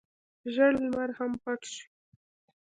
[0.53, 1.83] ژړ لمر هم پټ شو.